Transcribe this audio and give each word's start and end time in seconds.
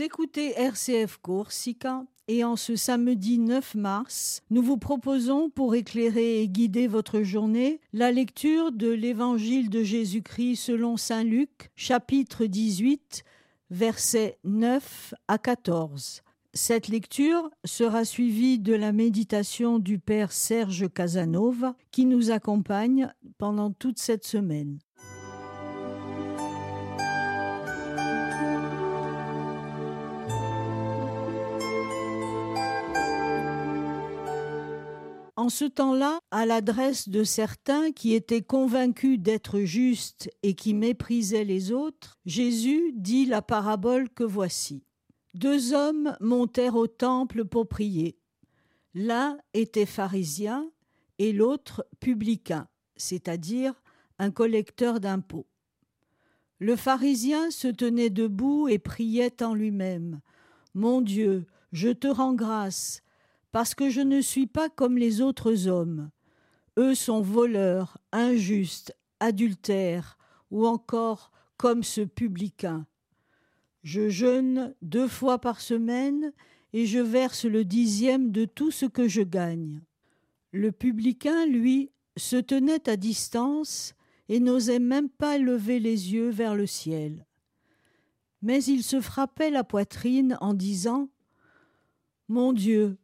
écoutez 0.00 0.58
RCF 0.58 1.18
Corsica 1.18 2.04
et 2.26 2.42
en 2.42 2.56
ce 2.56 2.74
samedi 2.74 3.38
9 3.38 3.74
mars, 3.74 4.42
nous 4.50 4.62
vous 4.62 4.78
proposons 4.78 5.50
pour 5.50 5.74
éclairer 5.74 6.40
et 6.40 6.48
guider 6.48 6.86
votre 6.86 7.22
journée 7.22 7.80
la 7.92 8.10
lecture 8.10 8.72
de 8.72 8.88
l'Évangile 8.90 9.68
de 9.68 9.82
Jésus-Christ 9.82 10.56
selon 10.56 10.96
Saint 10.96 11.22
Luc, 11.22 11.70
chapitre 11.76 12.46
18, 12.46 13.24
versets 13.70 14.38
9 14.44 15.14
à 15.28 15.38
14. 15.38 16.22
Cette 16.54 16.88
lecture 16.88 17.50
sera 17.64 18.04
suivie 18.04 18.58
de 18.58 18.74
la 18.74 18.92
méditation 18.92 19.78
du 19.78 19.98
Père 19.98 20.32
Serge 20.32 20.88
Casanova 20.88 21.76
qui 21.90 22.06
nous 22.06 22.30
accompagne 22.30 23.12
pendant 23.38 23.70
toute 23.70 23.98
cette 23.98 24.24
semaine. 24.24 24.78
En 35.44 35.50
ce 35.50 35.66
temps-là, 35.66 36.20
à 36.30 36.46
l'adresse 36.46 37.10
de 37.10 37.22
certains 37.22 37.92
qui 37.92 38.14
étaient 38.14 38.40
convaincus 38.40 39.20
d'être 39.20 39.60
justes 39.60 40.30
et 40.42 40.54
qui 40.54 40.72
méprisaient 40.72 41.44
les 41.44 41.70
autres, 41.70 42.18
Jésus 42.24 42.94
dit 42.94 43.26
la 43.26 43.42
parabole 43.42 44.08
que 44.08 44.24
voici. 44.24 44.86
Deux 45.34 45.74
hommes 45.74 46.16
montèrent 46.18 46.76
au 46.76 46.86
temple 46.86 47.44
pour 47.44 47.68
prier. 47.68 48.16
L'un 48.94 49.36
était 49.52 49.84
pharisien 49.84 50.70
et 51.18 51.34
l'autre 51.34 51.86
publicain, 52.00 52.66
c'est-à-dire 52.96 53.74
un 54.18 54.30
collecteur 54.30 54.98
d'impôts. 54.98 55.46
Le 56.58 56.74
pharisien 56.74 57.50
se 57.50 57.68
tenait 57.68 58.08
debout 58.08 58.66
et 58.68 58.78
priait 58.78 59.42
en 59.42 59.52
lui-même. 59.52 60.22
Mon 60.72 61.02
Dieu, 61.02 61.44
je 61.70 61.90
te 61.90 62.06
rends 62.06 62.32
grâce, 62.32 63.02
parce 63.54 63.76
que 63.76 63.88
je 63.88 64.00
ne 64.00 64.20
suis 64.20 64.48
pas 64.48 64.68
comme 64.68 64.98
les 64.98 65.20
autres 65.20 65.68
hommes. 65.68 66.10
Eux 66.76 66.96
sont 66.96 67.20
voleurs, 67.20 67.98
injustes, 68.10 68.92
adultères, 69.20 70.18
ou 70.50 70.66
encore 70.66 71.30
comme 71.56 71.84
ce 71.84 72.00
publicain. 72.00 72.84
Je 73.84 74.08
jeûne 74.08 74.74
deux 74.82 75.06
fois 75.06 75.38
par 75.38 75.60
semaine 75.60 76.32
et 76.72 76.84
je 76.84 76.98
verse 76.98 77.44
le 77.44 77.64
dixième 77.64 78.32
de 78.32 78.44
tout 78.44 78.72
ce 78.72 78.86
que 78.86 79.06
je 79.06 79.22
gagne. 79.22 79.82
Le 80.50 80.72
publicain, 80.72 81.46
lui, 81.46 81.92
se 82.16 82.34
tenait 82.34 82.88
à 82.88 82.96
distance 82.96 83.94
et 84.28 84.40
n'osait 84.40 84.80
même 84.80 85.08
pas 85.08 85.38
lever 85.38 85.78
les 85.78 86.12
yeux 86.12 86.30
vers 86.30 86.56
le 86.56 86.66
ciel. 86.66 87.24
Mais 88.42 88.64
il 88.64 88.82
se 88.82 89.00
frappait 89.00 89.50
la 89.50 89.62
poitrine 89.62 90.36
en 90.40 90.54
disant 90.54 91.08
Mon 92.26 92.52
Dieu, 92.52 92.98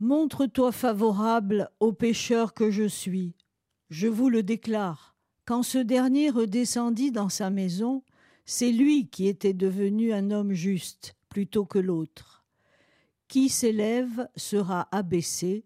montre-toi 0.00 0.72
favorable 0.72 1.70
au 1.78 1.92
pécheur 1.92 2.54
que 2.54 2.70
je 2.70 2.88
suis. 2.88 3.34
Je 3.90 4.08
vous 4.08 4.30
le 4.30 4.42
déclare. 4.42 5.14
Quand 5.44 5.62
ce 5.62 5.78
dernier 5.78 6.30
redescendit 6.30 7.12
dans 7.12 7.28
sa 7.28 7.50
maison, 7.50 8.02
c'est 8.46 8.72
lui 8.72 9.08
qui 9.08 9.28
était 9.28 9.52
devenu 9.52 10.12
un 10.12 10.30
homme 10.30 10.52
juste 10.52 11.16
plutôt 11.28 11.66
que 11.66 11.78
l'autre. 11.78 12.44
Qui 13.28 13.48
s'élève 13.48 14.28
sera 14.36 14.88
abaissé, 14.90 15.64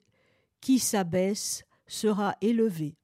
qui 0.61 0.79
s'abaisse 0.79 1.65
sera 1.87 2.37
élevé. 2.41 2.97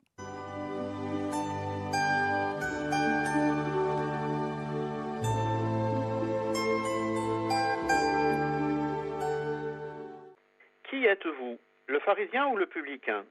Êtes-vous, 11.10 11.58
le 11.86 12.00
pharisien 12.00 12.46
ou 12.48 12.56
le 12.56 12.66
publicain? 12.66 13.24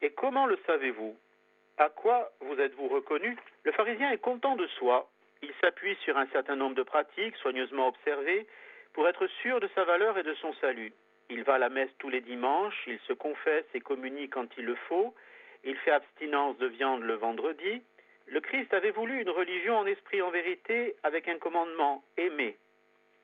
Et 0.00 0.10
comment 0.10 0.46
le 0.46 0.58
savez-vous? 0.66 1.16
À 1.76 1.90
quoi 1.90 2.32
vous 2.40 2.58
êtes-vous 2.58 2.88
reconnu? 2.88 3.36
Le 3.64 3.72
pharisien 3.72 4.10
est 4.10 4.18
content 4.18 4.56
de 4.56 4.66
soi 4.78 5.08
il 5.42 5.52
s'appuie 5.60 5.96
sur 6.02 6.16
un 6.16 6.26
certain 6.28 6.56
nombre 6.56 6.74
de 6.74 6.82
pratiques 6.82 7.36
soigneusement 7.36 7.88
observées 7.88 8.46
pour 8.92 9.08
être 9.08 9.26
sûr 9.40 9.60
de 9.60 9.68
sa 9.74 9.84
valeur 9.84 10.18
et 10.18 10.22
de 10.22 10.34
son 10.34 10.52
salut. 10.54 10.92
Il 11.30 11.44
va 11.44 11.54
à 11.54 11.58
la 11.58 11.68
messe 11.68 11.90
tous 11.98 12.08
les 12.08 12.20
dimanches, 12.20 12.82
il 12.86 12.98
se 13.00 13.12
confesse 13.12 13.66
et 13.74 13.80
communie 13.80 14.28
quand 14.28 14.48
il 14.56 14.64
le 14.64 14.74
faut, 14.74 15.14
il 15.64 15.76
fait 15.76 15.92
abstinence 15.92 16.56
de 16.58 16.66
viande 16.66 17.02
le 17.02 17.14
vendredi. 17.14 17.82
Le 18.26 18.40
Christ 18.40 18.72
avait 18.74 18.90
voulu 18.90 19.20
une 19.20 19.30
religion 19.30 19.78
en 19.78 19.86
esprit 19.86 20.22
en 20.22 20.30
vérité 20.30 20.96
avec 21.02 21.28
un 21.28 21.38
commandement 21.38 22.02
aimer. 22.16 22.56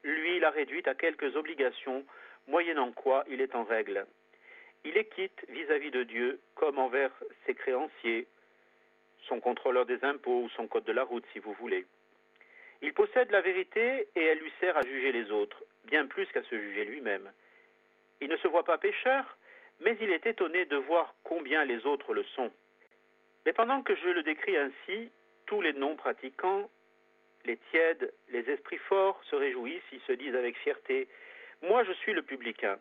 Lui 0.02 0.38
l'a 0.38 0.50
réduite 0.50 0.86
à 0.86 0.94
quelques 0.94 1.34
obligations, 1.34 2.04
moyennant 2.46 2.92
quoi 2.92 3.24
il 3.28 3.40
est 3.40 3.54
en 3.54 3.64
règle. 3.64 4.06
Il 4.84 4.96
est 4.96 5.12
quitte 5.14 5.44
vis-à-vis 5.48 5.90
de 5.90 6.02
Dieu 6.02 6.40
comme 6.54 6.78
envers 6.78 7.12
ses 7.46 7.54
créanciers, 7.54 8.26
son 9.28 9.40
contrôleur 9.40 9.86
des 9.86 10.04
impôts 10.04 10.42
ou 10.42 10.48
son 10.50 10.66
code 10.66 10.84
de 10.84 10.92
la 10.92 11.04
route 11.04 11.24
si 11.32 11.38
vous 11.38 11.54
voulez. 11.54 11.86
Il 12.82 12.92
possède 12.92 13.30
la 13.30 13.40
vérité 13.40 14.08
et 14.14 14.22
elle 14.22 14.38
lui 14.38 14.52
sert 14.60 14.76
à 14.76 14.82
juger 14.82 15.12
les 15.12 15.30
autres, 15.30 15.62
bien 15.84 16.06
plus 16.06 16.26
qu'à 16.26 16.42
se 16.42 16.54
juger 16.54 16.84
lui-même. 16.84 17.32
Il 18.20 18.28
ne 18.28 18.36
se 18.36 18.48
voit 18.48 18.64
pas 18.64 18.78
pécheur, 18.78 19.38
mais 19.80 19.96
il 20.00 20.10
est 20.10 20.26
étonné 20.26 20.66
de 20.66 20.76
voir 20.76 21.14
combien 21.24 21.64
les 21.64 21.86
autres 21.86 22.12
le 22.12 22.24
sont. 22.36 22.50
Mais 23.46 23.52
pendant 23.52 23.82
que 23.82 23.94
je 23.96 24.08
le 24.08 24.22
décris 24.22 24.56
ainsi, 24.56 25.10
tous 25.46 25.60
les 25.62 25.72
non-pratiquants, 25.72 26.68
les 27.44 27.58
tièdes, 27.70 28.12
les 28.30 28.48
esprits 28.50 28.78
forts 28.78 29.20
se 29.30 29.36
réjouissent, 29.36 29.82
ils 29.92 30.00
se 30.02 30.12
disent 30.12 30.34
avec 30.34 30.56
fierté 30.58 31.08
Moi 31.68 31.82
je 31.84 31.92
suis 31.92 32.12
le 32.12 32.22
publicain. 32.22 32.78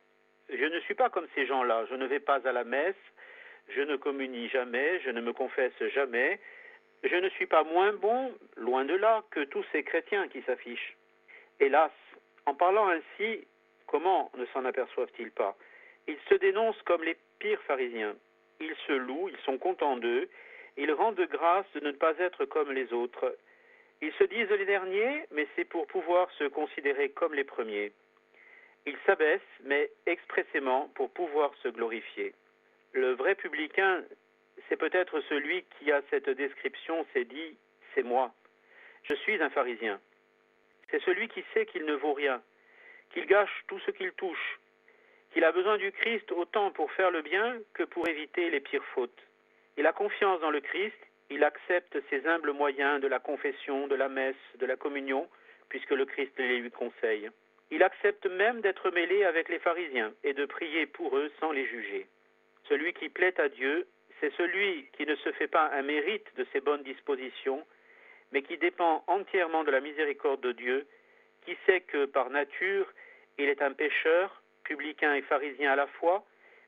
Je 0.50 0.66
ne 0.66 0.80
suis 0.82 0.94
pas 0.94 1.10
comme 1.10 1.28
ces 1.36 1.46
gens-là, 1.46 1.86
je 1.90 1.96
ne 1.96 2.06
vais 2.06 2.20
pas 2.20 2.46
à 2.46 2.52
la 2.52 2.64
messe, 2.66 2.96
je 3.70 3.82
ne 3.82 3.96
communie 3.96 4.50
jamais, 4.50 5.00
je 5.02 5.10
ne 5.10 5.22
me 5.22 5.32
confesse 5.32 5.72
jamais, 5.94 6.40
je 7.04 7.16
ne 7.16 7.30
suis 7.30 7.46
pas 7.46 7.64
moins 7.64 7.94
bon, 7.94 8.34
loin 8.58 8.84
de 8.84 8.94
là, 8.96 9.24
que 9.32 9.46
tous 9.46 9.66
ces 9.72 9.84
chrétiens 9.84 10.28
qui 10.28 10.42
s'affichent. 10.42 10.98
Hélas, 11.60 11.92
en 12.46 12.56
parlant 12.56 12.90
ainsi, 12.90 13.48
comment 13.88 14.30
ne 14.36 14.46
s'en 14.48 14.66
aperçoivent-ils 14.66 15.32
pas? 15.32 15.56
Ils 16.08 16.20
se 16.28 16.36
dénoncent 16.36 16.82
comme 16.84 17.04
les 17.04 17.18
pires 17.40 17.62
pharisiens. 17.64 18.16
Ils 18.60 18.76
se 18.86 18.94
louent, 18.94 19.30
ils 19.30 19.46
sont 19.46 19.58
contents 19.58 19.98
d'eux, 19.98 20.28
ils 20.76 20.92
rendent 20.92 21.28
grâce 21.32 21.72
de 21.74 21.80
ne 21.80 21.92
pas 21.92 22.18
être 22.20 22.44
comme 22.46 22.72
les 22.72 22.92
autres. 22.92 23.38
Ils 24.02 24.14
se 24.14 24.26
disent 24.26 24.50
les 24.50 24.66
derniers, 24.66 25.24
mais 25.32 25.48
c'est 25.56 25.66
pour 25.66 25.88
pouvoir 25.88 26.30
se 26.32 26.46
considérer 26.46 27.10
comme 27.10 27.34
les 27.34 27.46
premiers. 27.46 27.94
Ils 28.86 28.98
s'abaissent, 29.06 29.42
mais 29.64 29.90
expressément 30.06 30.90
pour 30.96 31.12
pouvoir 31.12 31.54
se 31.62 31.70
glorifier. 31.70 32.34
Le 32.92 33.14
vrai 33.14 33.36
publicain 33.36 34.04
c'est 34.70 34.78
peut-être 34.78 35.22
celui 35.30 35.64
qui 35.78 35.92
a 35.92 36.02
cette 36.10 36.30
description 36.30 37.06
s'est 37.14 37.26
dit 37.26 37.58
c'est 37.94 38.04
moi. 38.04 38.34
Je 39.04 39.16
suis 39.16 39.42
un 39.42 39.50
pharisien. 39.50 40.00
C'est 40.90 41.02
celui 41.04 41.28
qui 41.28 41.44
sait 41.54 41.66
qu'il 41.66 41.86
ne 41.86 41.94
vaut 41.94 42.14
rien, 42.14 42.42
qu'il 43.12 43.26
gâche 43.26 43.64
tout 43.68 43.80
ce 43.80 43.92
qu'il 43.92 44.12
touche, 44.14 44.60
qu'il 45.32 45.44
a 45.44 45.52
besoin 45.52 45.78
du 45.78 45.92
Christ 45.92 46.32
autant 46.32 46.72
pour 46.72 46.92
faire 46.94 47.12
le 47.12 47.22
bien 47.22 47.60
que 47.74 47.84
pour 47.84 48.08
éviter 48.08 48.50
les 48.50 48.60
pires 48.60 48.86
fautes. 48.94 49.22
Il 49.78 49.88
a 49.88 49.94
confiance 49.94 50.40
dans 50.42 50.52
le 50.52 50.62
Christ, 50.62 50.98
il 51.30 51.44
accepte 51.44 51.98
ses 52.10 52.26
humbles 52.28 52.52
moyens 52.52 53.02
de 53.02 53.08
la 53.08 53.20
confession, 53.20 53.88
de 53.88 53.96
la 53.96 54.10
messe, 54.10 54.36
de 54.60 54.66
la 54.66 54.76
communion, 54.76 55.28
puisque 55.70 55.92
le 55.92 56.06
Christ 56.06 56.34
les 56.38 56.60
lui 56.60 56.72
conseille. 56.72 57.30
Il 57.74 57.82
accepte 57.84 58.28
même 58.28 58.62
d'être 58.62 58.92
mêlé 58.92 59.24
avec 59.24 59.50
les 59.50 59.60
pharisiens 59.60 60.14
et 60.24 60.34
de 60.34 60.46
prier 60.46 60.86
pour 60.86 61.18
eux 61.18 61.32
sans 61.40 61.52
les 61.52 61.66
juger. 61.66 62.08
Celui 62.70 62.94
qui 62.94 63.10
plaît 63.10 63.40
à 63.42 63.50
Dieu 63.50 63.88
c'est 64.24 64.34
celui 64.38 64.88
qui 64.96 65.06
ne 65.06 65.16
se 65.16 65.34
fait 65.34 65.50
pas 65.50 65.70
un 65.74 65.82
mérite 65.82 66.26
de 66.38 66.48
ses 66.54 66.62
bonnes 66.62 66.84
dispositions, 66.84 67.66
mais 68.32 68.42
qui 68.42 68.58
dépend 68.58 69.04
entièrement 69.08 69.66
de 69.66 69.72
la 69.72 69.82
miséricorde 69.82 70.40
de 70.40 70.54
Dieu, 70.54 70.88
qui 71.46 71.58
sait 71.66 71.82
que 71.82 72.06
par 72.06 72.30
nature 72.30 72.88
il 73.38 73.50
est 73.50 73.62
un 73.62 73.74
pécheur, 73.74 74.42
publicain 74.64 75.14
et 75.14 75.24
pharisien 75.24 75.74
à 75.74 75.76
la 75.76 75.88
fois, 75.88 76.24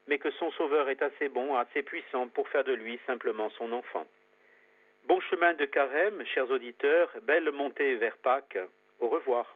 mais 0.07 0.17
que 0.17 0.31
son 0.31 0.51
Sauveur 0.51 0.89
est 0.89 1.01
assez 1.01 1.29
bon, 1.29 1.55
assez 1.55 1.81
puissant 1.81 2.27
pour 2.27 2.49
faire 2.49 2.65
de 2.65 2.73
lui 2.73 2.99
simplement 3.07 3.49
son 3.51 3.71
enfant. 3.71 4.05
Bon 5.05 5.21
chemin 5.21 5.53
de 5.53 5.63
carême, 5.63 6.25
chers 6.25 6.51
auditeurs, 6.51 7.09
belle 7.21 7.49
montée 7.51 7.95
vers 7.95 8.17
Pâques. 8.17 8.59
Au 8.99 9.07
revoir. 9.07 9.53